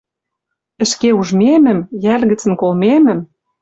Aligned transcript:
Ӹшке 0.83 1.09
ужмемӹм, 1.19 1.79
йӓл 2.03 2.21
гӹцӹн 2.29 2.53
колмемӹм 2.61 3.19